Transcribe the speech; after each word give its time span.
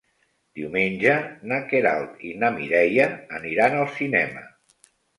Diumenge 0.59 1.13
na 1.51 1.59
Queralt 1.75 2.25
i 2.31 2.33
na 2.41 2.51
Mireia 2.57 3.09
aniran 3.41 3.81
al 3.85 3.89
cinema. 4.03 4.47